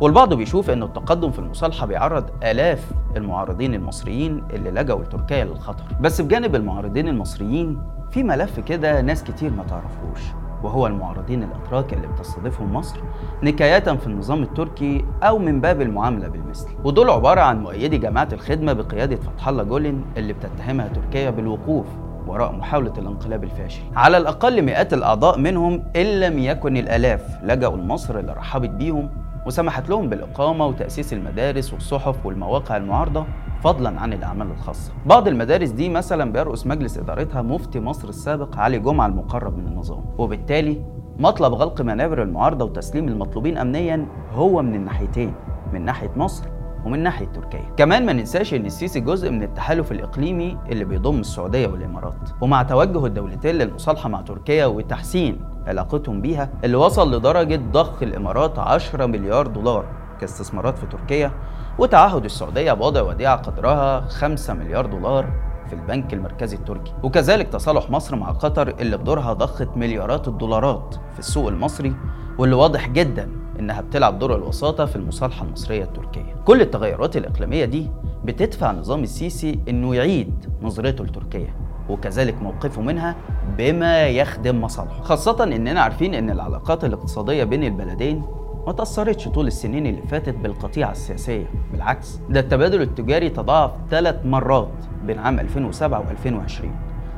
والبعض 0.00 0.34
بيشوف 0.34 0.70
إن 0.70 0.82
التقدم 0.82 1.30
في 1.30 1.38
المصالحة 1.38 1.86
بيعرض 1.86 2.30
آلاف 2.42 2.92
المعارضين 3.16 3.74
المصريين 3.74 4.44
اللي 4.50 4.70
لجأوا 4.70 5.02
لتركيا 5.04 5.44
للخطر. 5.44 5.84
بس 6.00 6.20
بجانب 6.20 6.54
المعارضين 6.54 7.08
المصريين 7.08 7.82
في 8.10 8.22
ملف 8.22 8.60
كده 8.60 9.00
ناس 9.00 9.24
كتير 9.24 9.50
ما 9.50 9.64
تعرفوش 9.64 10.20
وهو 10.62 10.86
المعارضين 10.86 11.42
الأتراك 11.42 11.92
اللي 11.92 12.06
بتستضيفهم 12.06 12.72
مصر 12.74 13.00
نكاية 13.42 13.78
في 13.78 14.06
النظام 14.06 14.42
التركي 14.42 15.04
أو 15.22 15.38
من 15.38 15.60
باب 15.60 15.80
المعاملة 15.80 16.28
بالمثل. 16.28 16.68
ودول 16.84 17.10
عبارة 17.10 17.40
عن 17.40 17.62
مؤيدي 17.62 17.98
جماعة 17.98 18.28
الخدمة 18.32 18.72
بقيادة 18.72 19.16
فتح 19.16 19.48
الله 19.48 19.62
جولن 19.62 20.04
اللي 20.16 20.32
بتتهمها 20.32 20.88
تركيا 20.88 21.30
بالوقوف 21.30 21.86
وراء 22.28 22.52
محاولة 22.52 22.92
الانقلاب 22.98 23.44
الفاشل. 23.44 23.82
على 23.96 24.16
الأقل 24.16 24.62
مئات 24.62 24.94
الأعضاء 24.94 25.38
منهم 25.38 25.82
إن 25.96 26.20
لم 26.20 26.38
يكن 26.38 26.76
الآلاف 26.76 27.38
لجأوا 27.42 27.76
لمصر 27.76 28.18
اللي 28.18 28.32
رحبت 28.32 28.70
بيهم 28.70 29.10
وسمحت 29.46 29.88
لهم 29.88 30.08
بالإقامة 30.08 30.66
وتأسيس 30.66 31.12
المدارس 31.12 31.72
والصحف 31.72 32.26
والمواقع 32.26 32.76
المعارضة 32.76 33.26
فضلا 33.64 34.00
عن 34.00 34.12
الأعمال 34.12 34.50
الخاصة. 34.50 34.92
بعض 35.06 35.28
المدارس 35.28 35.70
دي 35.70 35.88
مثلا 35.88 36.32
بيرأس 36.32 36.66
مجلس 36.66 36.98
إدارتها 36.98 37.42
مفتي 37.42 37.80
مصر 37.80 38.08
السابق 38.08 38.58
علي 38.58 38.78
جمعة 38.78 39.06
المقرب 39.06 39.58
من 39.58 39.66
النظام. 39.66 40.04
وبالتالي 40.18 40.82
مطلب 41.18 41.54
غلق 41.54 41.80
منابر 41.82 42.22
المعارضة 42.22 42.64
وتسليم 42.64 43.08
المطلوبين 43.08 43.58
أمنيا 43.58 44.06
هو 44.32 44.62
من 44.62 44.74
الناحيتين 44.74 45.34
من 45.72 45.84
ناحية 45.84 46.10
مصر 46.16 46.44
ومن 46.86 47.02
ناحيه 47.02 47.26
تركيا 47.26 47.64
كمان 47.76 48.06
ما 48.06 48.12
ننساش 48.12 48.54
إن 48.54 48.66
السيسي 48.66 49.00
جزء 49.00 49.30
من 49.30 49.42
التحالف 49.42 49.92
الإقليمي 49.92 50.58
اللي 50.68 50.84
بيضم 50.84 51.20
السعودية 51.20 51.66
والإمارات. 51.66 52.30
ومع 52.40 52.62
توجه 52.62 53.06
الدولتين 53.06 53.54
للمصالحة 53.54 54.08
مع 54.08 54.20
تركيا 54.20 54.66
وتحسين 54.66 55.40
علاقتهم 55.66 56.20
بيها 56.20 56.50
اللي 56.64 56.76
وصل 56.76 57.14
لدرجة 57.14 57.60
ضخ 57.72 58.02
الإمارات 58.02 58.58
10 58.58 59.06
مليار 59.06 59.46
دولار 59.46 59.84
كاستثمارات 60.20 60.78
في 60.78 60.86
تركيا 60.86 61.32
وتعهد 61.78 62.24
السعودية 62.24 62.72
بوضع 62.72 63.02
وديعة 63.02 63.36
قدرها 63.36 64.00
5 64.00 64.54
مليار 64.54 64.86
دولار 64.86 65.26
في 65.66 65.72
البنك 65.72 66.14
المركزي 66.14 66.56
التركي. 66.56 66.92
وكذلك 67.02 67.48
تصالح 67.48 67.90
مصر 67.90 68.16
مع 68.16 68.30
قطر 68.30 68.68
اللي 68.68 68.96
بدورها 68.96 69.32
ضخت 69.32 69.68
مليارات 69.76 70.28
الدولارات 70.28 70.94
في 71.12 71.18
السوق 71.18 71.48
المصري 71.48 71.94
واللي 72.38 72.56
واضح 72.56 72.88
جدا 72.88 73.45
إنها 73.58 73.80
بتلعب 73.80 74.18
دور 74.18 74.34
الوساطة 74.36 74.84
في 74.84 74.96
المصالحة 74.96 75.44
المصرية 75.44 75.84
التركية. 75.84 76.34
كل 76.44 76.60
التغيرات 76.60 77.16
الإقليمية 77.16 77.64
دي 77.64 77.90
بتدفع 78.24 78.72
نظام 78.72 79.02
السيسي 79.02 79.58
إنه 79.68 79.94
يعيد 79.94 80.44
نظرته 80.62 81.04
لتركيا 81.04 81.54
وكذلك 81.88 82.42
موقفه 82.42 82.82
منها 82.82 83.16
بما 83.58 84.06
يخدم 84.06 84.60
مصالحه. 84.60 85.02
خاصة 85.02 85.44
إننا 85.44 85.80
عارفين 85.80 86.14
إن 86.14 86.30
العلاقات 86.30 86.84
الاقتصادية 86.84 87.44
بين 87.44 87.64
البلدين 87.64 88.22
ما 88.66 88.72
تأثرتش 88.72 89.28
طول 89.28 89.46
السنين 89.46 89.86
اللي 89.86 90.02
فاتت 90.02 90.34
بالقطيعة 90.34 90.90
السياسية 90.92 91.46
بالعكس 91.72 92.20
ده 92.30 92.40
التبادل 92.40 92.82
التجاري 92.82 93.28
تضاعف 93.30 93.70
ثلاث 93.90 94.26
مرات 94.26 94.68
بين 95.04 95.18
عام 95.18 95.40
2007 95.40 96.04
و2020 96.04 96.64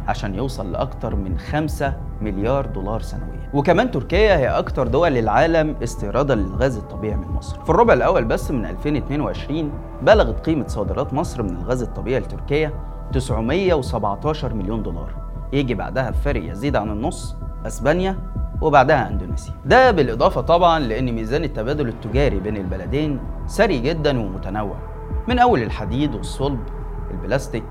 عشان 0.09 0.35
يوصل 0.35 0.73
لأكثر 0.73 1.17
من 1.17 1.39
5 1.39 1.95
مليار 2.21 2.67
دولار 2.67 3.01
سنويا. 3.01 3.51
وكمان 3.55 3.91
تركيا 3.91 4.37
هي 4.37 4.49
أكثر 4.49 4.87
دول 4.87 5.17
العالم 5.17 5.77
استيرادا 5.83 6.35
للغاز 6.35 6.77
الطبيعي 6.77 7.17
من 7.17 7.29
مصر. 7.29 7.61
في 7.65 7.71
الربع 7.71 7.93
الأول 7.95 8.25
بس 8.25 8.51
من 8.51 8.67
2022 8.67 9.73
بلغت 10.03 10.47
قيمة 10.47 10.67
صادرات 10.67 11.15
مصر 11.15 11.43
من 11.43 11.57
الغاز 11.57 11.83
الطبيعي 11.83 12.21
لتركيا 12.21 12.73
917 13.13 14.55
مليون 14.55 14.83
دولار. 14.83 15.15
يجي 15.53 15.75
بعدها 15.75 16.11
بفرق 16.11 16.51
يزيد 16.51 16.77
عن 16.77 16.91
النص 16.91 17.37
أسبانيا 17.67 18.17
وبعدها 18.61 19.09
أندونيسيا. 19.09 19.55
ده 19.65 19.91
بالإضافة 19.91 20.41
طبعا 20.41 20.79
لأن 20.79 21.13
ميزان 21.13 21.45
التبادل 21.45 21.89
التجاري 21.89 22.41
بين 22.41 22.57
البلدين 22.57 23.21
ثري 23.49 23.79
جدا 23.79 24.21
ومتنوع. 24.21 24.77
من 25.29 25.39
أول 25.39 25.63
الحديد 25.63 26.15
والصلب 26.15 26.61
البلاستيك 27.11 27.65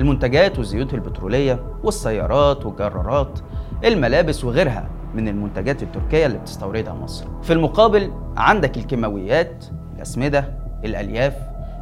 المنتجات 0.00 0.58
والزيوت 0.58 0.94
البترولية 0.94 1.64
والسيارات 1.84 2.66
والجرارات 2.66 3.38
الملابس 3.84 4.44
وغيرها 4.44 4.88
من 5.14 5.28
المنتجات 5.28 5.82
التركية 5.82 6.26
اللي 6.26 6.38
بتستوردها 6.38 6.94
مصر. 6.94 7.26
في 7.42 7.52
المقابل 7.52 8.10
عندك 8.36 8.76
الكيماويات 8.76 9.64
الأسمدة 9.96 10.48
الألياف 10.84 11.34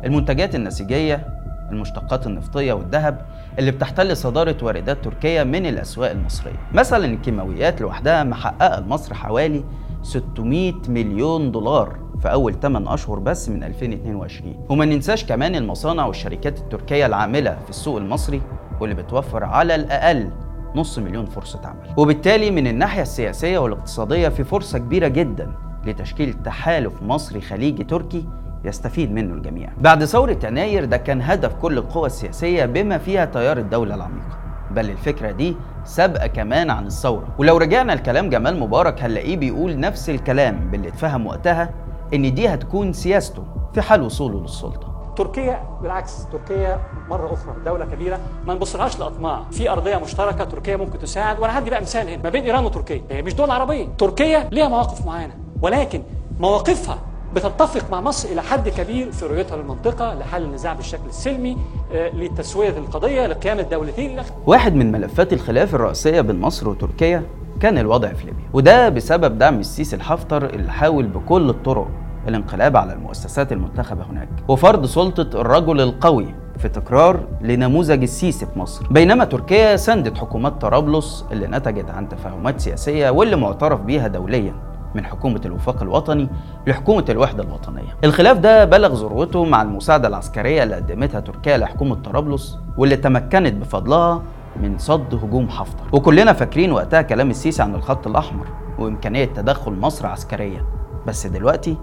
المنتجات 0.04 0.54
النسيجية 0.54 1.26
المشتقات 1.70 2.26
النفطية 2.26 2.72
والذهب 2.72 3.26
اللي 3.58 3.70
بتحتل 3.70 4.16
صدارة 4.16 4.56
واردات 4.62 5.04
تركيا 5.04 5.44
من 5.44 5.66
الأسواق 5.66 6.10
المصرية. 6.10 6.68
مثلا 6.74 7.04
الكيماويات 7.04 7.80
لوحدها 7.80 8.24
محققة 8.24 8.80
لمصر 8.80 9.14
حوالي 9.14 9.64
600 10.02 10.72
مليون 10.88 11.52
دولار 11.52 11.96
في 12.22 12.32
أول 12.32 12.60
8 12.60 12.94
أشهر 12.94 13.18
بس 13.18 13.48
من 13.48 13.64
2022 13.64 14.66
وما 14.68 14.84
ننساش 14.84 15.24
كمان 15.24 15.54
المصانع 15.54 16.06
والشركات 16.06 16.58
التركية 16.58 17.06
العاملة 17.06 17.56
في 17.64 17.70
السوق 17.70 17.96
المصري 17.96 18.42
واللي 18.80 18.94
بتوفر 18.94 19.44
على 19.44 19.74
الأقل 19.74 20.30
نص 20.74 20.98
مليون 20.98 21.26
فرصة 21.26 21.60
عمل 21.64 21.88
وبالتالي 21.96 22.50
من 22.50 22.66
الناحية 22.66 23.02
السياسية 23.02 23.58
والاقتصادية 23.58 24.28
في 24.28 24.44
فرصة 24.44 24.78
كبيرة 24.78 25.08
جدا 25.08 25.52
لتشكيل 25.86 26.32
تحالف 26.32 27.02
مصري 27.02 27.40
خليجي 27.40 27.84
تركي 27.84 28.28
يستفيد 28.64 29.12
منه 29.12 29.34
الجميع. 29.34 29.70
بعد 29.78 30.04
ثورة 30.04 30.38
يناير 30.44 30.84
ده 30.84 30.96
كان 30.96 31.22
هدف 31.22 31.54
كل 31.54 31.78
القوى 31.78 32.06
السياسية 32.06 32.64
بما 32.64 32.98
فيها 32.98 33.24
تيار 33.24 33.58
الدولة 33.58 33.94
العميقة. 33.94 34.38
بل 34.70 34.90
الفكرة 34.90 35.30
دي 35.30 35.56
سابقة 35.84 36.26
كمان 36.26 36.70
عن 36.70 36.86
الثورة، 36.86 37.28
ولو 37.38 37.56
رجعنا 37.56 37.92
لكلام 37.92 38.30
جمال 38.30 38.60
مبارك 38.60 39.02
هنلاقيه 39.02 39.36
بيقول 39.36 39.80
نفس 39.80 40.10
الكلام 40.10 40.70
باللي 40.70 40.88
اتفهم 40.88 41.26
وقتها 41.26 41.70
إن 42.14 42.34
دي 42.34 42.48
هتكون 42.48 42.92
سياسته 42.92 43.44
في 43.74 43.82
حال 43.82 44.02
وصوله 44.02 44.40
للسلطة. 44.40 44.91
تركيا 45.16 45.62
بالعكس 45.82 46.26
تركيا 46.32 46.80
مرة 47.10 47.32
أخرى 47.32 47.54
دولة 47.64 47.84
كبيرة. 47.84 48.20
ما 48.46 48.54
نبصلهاش 48.54 48.98
لأطماع. 49.00 49.42
في 49.50 49.70
أرضية 49.70 49.96
مشتركة 49.96 50.44
تركيا 50.44 50.76
ممكن 50.76 50.98
تساعد. 50.98 51.40
وأنا 51.40 51.58
هدي 51.58 51.70
بقى 51.70 51.80
مثال 51.80 52.08
هنا 52.08 52.22
ما 52.22 52.30
بين 52.30 52.44
إيران 52.44 52.64
وتركيا. 52.64 53.02
هي 53.10 53.22
مش 53.22 53.34
دول 53.34 53.50
عربية. 53.50 53.88
تركيا 53.98 54.48
ليها 54.52 54.68
مواقف 54.68 55.06
معينة. 55.06 55.34
ولكن 55.62 56.02
مواقفها 56.40 56.98
بتتفق 57.34 57.90
مع 57.90 58.00
مصر 58.00 58.28
إلى 58.28 58.42
حد 58.42 58.68
كبير 58.68 59.12
في 59.12 59.26
رؤيتها 59.26 59.56
للمنطقة 59.56 60.14
لحل 60.14 60.42
النزاع 60.42 60.72
بالشكل 60.72 61.06
السلمي 61.08 61.56
آه، 61.92 62.08
لتسوية 62.08 62.78
القضية 62.78 63.26
لقيام 63.26 63.58
الدولتين. 63.58 64.22
واحد 64.46 64.74
من 64.74 64.92
ملفات 64.92 65.32
الخلاف 65.32 65.74
الرئيسية 65.74 66.20
بين 66.20 66.40
مصر 66.40 66.68
وتركيا 66.68 67.22
كان 67.60 67.78
الوضع 67.78 68.12
في 68.12 68.24
ليبيا. 68.24 68.44
وده 68.52 68.88
بسبب 68.88 69.38
دعم 69.38 69.60
السيسي 69.60 69.96
الحفتر 69.96 70.44
اللي 70.44 70.72
حاول 70.72 71.06
بكل 71.06 71.50
الطرق 71.50 71.88
الانقلاب 72.28 72.76
على 72.76 72.92
المؤسسات 72.92 73.52
المنتخبة 73.52 74.02
هناك 74.10 74.28
وفرض 74.48 74.86
سلطة 74.86 75.40
الرجل 75.40 75.80
القوي 75.80 76.34
في 76.58 76.68
تكرار 76.68 77.20
لنموذج 77.40 78.02
السيسي 78.02 78.46
في 78.46 78.58
مصر 78.58 78.86
بينما 78.90 79.24
تركيا 79.24 79.76
ساندت 79.76 80.18
حكومات 80.18 80.60
طرابلس 80.60 81.24
اللي 81.32 81.46
نتجت 81.46 81.90
عن 81.90 82.08
تفاهمات 82.08 82.60
سياسية 82.60 83.10
واللي 83.10 83.36
معترف 83.36 83.80
بيها 83.80 84.08
دوليا 84.08 84.54
من 84.94 85.04
حكومة 85.04 85.40
الوفاق 85.44 85.82
الوطني 85.82 86.28
لحكومة 86.66 87.04
الوحدة 87.08 87.42
الوطنية. 87.42 87.96
الخلاف 88.04 88.38
ده 88.38 88.64
بلغ 88.64 88.94
ذروته 88.94 89.44
مع 89.44 89.62
المساعدة 89.62 90.08
العسكرية 90.08 90.62
اللي 90.62 90.74
قدمتها 90.74 91.20
تركيا 91.20 91.56
لحكومة 91.58 91.94
طرابلس 91.94 92.58
واللي 92.78 92.96
تمكنت 92.96 93.54
بفضلها 93.54 94.22
من 94.62 94.78
صد 94.78 95.14
هجوم 95.14 95.48
حفتر. 95.48 95.84
وكلنا 95.92 96.32
فاكرين 96.32 96.72
وقتها 96.72 97.02
كلام 97.02 97.30
السيسي 97.30 97.62
عن 97.62 97.74
الخط 97.74 98.06
الأحمر 98.06 98.46
وإمكانية 98.78 99.24
تدخل 99.24 99.72
مصر 99.72 100.06
عسكريا. 100.06 100.64
بس 101.06 101.26
دلوقتي 101.26 101.76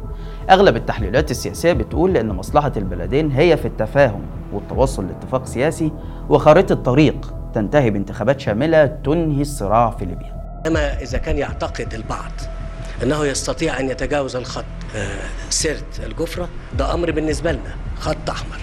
أغلب 0.50 0.76
التحليلات 0.76 1.32
السياسية 1.32 1.74
بتقول 1.74 2.18
إن 2.18 2.28
مصلحة 2.28 2.72
البلدين 2.78 3.32
هي 3.32 3.58
في 3.58 3.66
التفاهم 3.66 4.22
والتوصل 4.54 5.08
لاتفاق 5.08 5.46
سياسي 5.46 5.92
وخارطة 6.30 6.76
طريق 6.76 7.34
تنتهي 7.54 7.90
بانتخابات 7.90 8.40
شاملة 8.40 8.86
تنهي 8.86 9.42
الصراع 9.42 9.90
في 9.92 10.06
ليبيا. 10.06 10.62
أما 10.68 11.02
إذا 11.02 11.18
كان 11.18 11.38
يعتقد 11.38 11.94
البعض 11.94 12.32
أنه 13.04 13.26
يستطيع 13.26 13.80
أن 13.80 13.90
يتجاوز 13.90 14.36
الخط 14.36 14.66
آه، 14.96 15.20
سرت 15.50 16.00
الجفرة 16.06 16.50
ده 16.78 16.94
أمر 16.94 17.12
بالنسبة 17.12 17.52
لنا 17.52 17.76
خط 18.00 18.30
أحمر. 18.30 18.60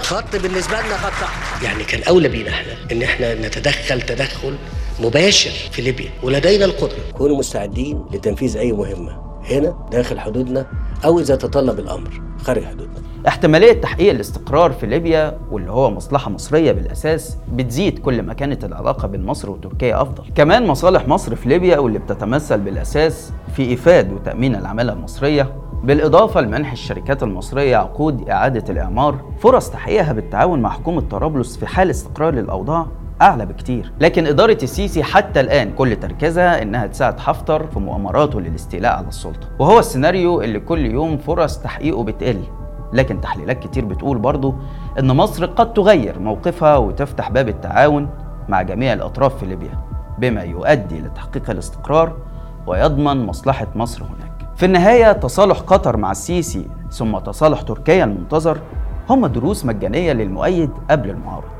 خط 0.00 0.36
بالنسبة 0.36 0.80
لنا 0.80 0.96
خط 0.96 1.22
أحمر. 1.22 1.64
يعني 1.64 1.84
كان 1.84 2.02
أولى 2.02 2.28
بينا 2.28 2.50
إحنا 2.50 2.72
إن 2.92 3.02
إحنا 3.02 3.34
نتدخل 3.34 4.02
تدخل 4.02 4.56
مباشر 5.00 5.50
في 5.50 5.82
ليبيا 5.82 6.10
ولدينا 6.22 6.64
القدرة. 6.64 7.10
كونوا 7.12 7.38
مستعدين 7.38 8.04
لتنفيذ 8.12 8.56
أي 8.56 8.72
مهمة. 8.72 9.29
هنا 9.52 9.74
داخل 9.92 10.18
حدودنا 10.20 10.66
أو 11.04 11.18
إذا 11.18 11.36
تطلب 11.36 11.78
الأمر 11.78 12.22
خارج 12.42 12.64
حدودنا. 12.64 12.94
احتمالية 13.28 13.72
تحقيق 13.72 14.10
الاستقرار 14.10 14.72
في 14.72 14.86
ليبيا 14.86 15.38
واللي 15.50 15.70
هو 15.72 15.90
مصلحة 15.90 16.30
مصرية 16.30 16.72
بالأساس 16.72 17.36
بتزيد 17.52 17.98
كل 17.98 18.22
ما 18.22 18.34
كانت 18.34 18.64
العلاقة 18.64 19.08
بين 19.08 19.26
مصر 19.26 19.50
وتركيا 19.50 20.02
أفضل. 20.02 20.24
كمان 20.34 20.66
مصالح 20.66 21.08
مصر 21.08 21.34
في 21.36 21.48
ليبيا 21.48 21.78
واللي 21.78 21.98
بتتمثل 21.98 22.60
بالأساس 22.60 23.32
في 23.56 23.62
إيفاد 23.62 24.12
وتأمين 24.12 24.54
العمالة 24.54 24.92
المصرية 24.92 25.54
بالإضافة 25.84 26.40
لمنح 26.40 26.72
الشركات 26.72 27.22
المصرية 27.22 27.76
عقود 27.76 28.28
إعادة 28.28 28.64
الإعمار 28.72 29.18
فرص 29.38 29.70
تحقيقها 29.70 30.12
بالتعاون 30.12 30.62
مع 30.62 30.70
حكومة 30.70 31.00
طرابلس 31.00 31.56
في 31.56 31.66
حال 31.66 31.90
استقرار 31.90 32.34
الأوضاع 32.34 32.86
أعلى 33.22 33.46
بكتير. 33.46 33.92
لكن 34.00 34.26
إدارة 34.26 34.58
السيسي 34.62 35.02
حتى 35.02 35.40
الآن 35.40 35.72
كل 35.72 35.96
تركيزها 35.96 36.62
إنها 36.62 36.86
تساعد 36.86 37.20
حفتر 37.20 37.66
في 37.66 37.78
مؤامراته 37.78 38.40
للاستيلاء 38.40 38.96
على 38.96 39.08
السلطة. 39.08 39.48
وهو 39.58 39.78
السيناريو 39.78 40.42
اللي 40.42 40.60
كل 40.60 40.86
يوم 40.86 41.18
فرص 41.18 41.58
تحقيقه 41.58 42.04
بتقل. 42.04 42.42
لكن 42.92 43.20
تحليلات 43.20 43.58
كتير 43.66 43.84
بتقول 43.84 44.18
برضو 44.18 44.54
إن 44.98 45.16
مصر 45.16 45.46
قد 45.46 45.72
تغير 45.72 46.18
موقفها 46.18 46.76
وتفتح 46.76 47.30
باب 47.30 47.48
التعاون 47.48 48.08
مع 48.48 48.62
جميع 48.62 48.92
الأطراف 48.92 49.38
في 49.38 49.46
ليبيا 49.46 49.78
بما 50.18 50.42
يؤدي 50.42 51.00
لتحقيق 51.00 51.50
الاستقرار 51.50 52.16
ويضمن 52.66 53.26
مصلحة 53.26 53.66
مصر 53.74 54.02
هناك. 54.02 54.56
في 54.56 54.66
النهاية 54.66 55.12
تصالح 55.12 55.58
قطر 55.58 55.96
مع 55.96 56.10
السيسي 56.10 56.66
ثم 56.90 57.18
تصالح 57.18 57.62
تركيا 57.62 58.04
المنتظر 58.04 58.58
هم 59.10 59.26
دروس 59.26 59.64
مجانية 59.64 60.12
للمؤيد 60.12 60.70
قبل 60.90 61.10
المعارض 61.10 61.59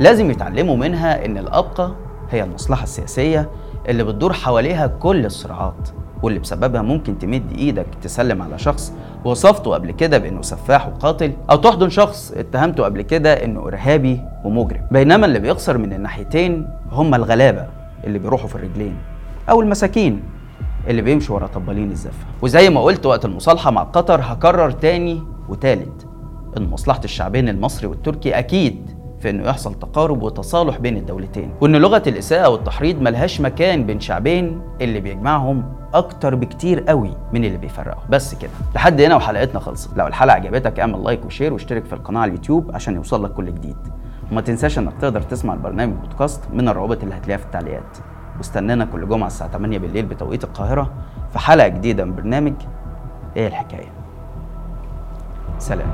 لازم 0.00 0.30
يتعلموا 0.30 0.76
منها 0.76 1.24
إن 1.24 1.38
الأبقى 1.38 1.92
هي 2.30 2.42
المصلحة 2.42 2.82
السياسية 2.82 3.50
اللي 3.88 4.04
بتدور 4.04 4.32
حواليها 4.32 4.86
كل 4.86 5.26
الصراعات 5.26 5.88
واللي 6.22 6.38
بسببها 6.38 6.82
ممكن 6.82 7.18
تمد 7.18 7.52
إيدك 7.58 7.86
تسلم 8.02 8.42
على 8.42 8.58
شخص 8.58 8.92
وصفته 9.24 9.74
قبل 9.74 9.90
كده 9.90 10.18
بإنه 10.18 10.42
سفاح 10.42 10.88
وقاتل 10.88 11.32
أو 11.50 11.56
تحضن 11.56 11.90
شخص 11.90 12.32
اتهمته 12.36 12.84
قبل 12.84 13.02
كده 13.02 13.32
إنه 13.44 13.60
إرهابي 13.68 14.20
ومجرم. 14.44 14.80
بينما 14.90 15.26
اللي 15.26 15.38
بيخسر 15.38 15.78
من 15.78 15.92
الناحيتين 15.92 16.68
هم 16.92 17.14
الغلابة 17.14 17.66
اللي 18.04 18.18
بيروحوا 18.18 18.48
في 18.48 18.54
الرجلين 18.56 18.96
أو 19.50 19.60
المساكين 19.60 20.22
اللي 20.88 21.02
بيمشوا 21.02 21.34
ورا 21.36 21.46
طبالين 21.46 21.90
الزفة. 21.90 22.26
وزي 22.42 22.70
ما 22.70 22.80
قلت 22.80 23.06
وقت 23.06 23.24
المصالحة 23.24 23.70
مع 23.70 23.82
قطر 23.82 24.20
هكرر 24.22 24.70
تاني 24.70 25.22
وتالت 25.48 26.06
إن 26.56 26.70
مصلحة 26.70 27.00
الشعبين 27.04 27.48
المصري 27.48 27.86
والتركي 27.86 28.38
أكيد 28.38 28.97
في 29.20 29.30
إنه 29.30 29.44
يحصل 29.48 29.74
تقارب 29.74 30.22
وتصالح 30.22 30.76
بين 30.78 30.96
الدولتين 30.96 31.50
وان 31.60 31.76
لغة 31.76 32.02
الإساءة 32.06 32.48
والتحريض 32.48 33.02
ملهاش 33.02 33.40
مكان 33.40 33.86
بين 33.86 34.00
شعبين 34.00 34.60
اللي 34.80 35.00
بيجمعهم 35.00 35.72
أكتر 35.94 36.34
بكتير 36.34 36.80
قوي 36.80 37.16
من 37.32 37.44
اللي 37.44 37.58
بيفرقهم 37.58 38.02
بس 38.10 38.34
كده 38.34 38.50
لحد 38.74 39.00
هنا 39.00 39.16
وحلقتنا 39.16 39.60
خلصت. 39.60 39.96
لو 39.96 40.06
الحلقة 40.06 40.34
عجبتك 40.34 40.80
اعمل 40.80 41.04
like 41.04 41.24
و 41.24 41.29
share 41.29 41.52
واشترك 41.52 41.84
في 41.84 41.92
القناة 41.92 42.20
على 42.20 42.28
اليوتيوب 42.28 42.70
عشان 42.74 42.94
يوصل 42.94 43.24
لك 43.24 43.32
كل 43.32 43.54
جديد. 43.54 43.76
وما 44.32 44.40
تنساش 44.40 44.78
إنك 44.78 44.92
تقدر 45.00 45.22
تسمع 45.22 45.54
البرنامج 45.54 45.94
بودكاست 45.94 46.40
من 46.52 46.68
الروابط 46.68 47.02
اللي 47.02 47.14
هتلاقيها 47.14 47.36
في 47.38 47.44
التعليقات. 47.44 47.98
واستنانا 48.38 48.84
كل 48.84 49.08
جمعة 49.08 49.26
الساعة 49.26 49.50
8 49.50 49.78
بالليل 49.78 50.06
بتوقيت 50.06 50.44
القاهرة 50.44 50.90
في 51.32 51.38
حلقة 51.38 51.68
جديدة 51.68 52.04
من 52.04 52.14
برنامج 52.14 52.52
إيه 53.36 53.46
الحكاية؟ 53.46 53.88
سلام. 55.58 55.88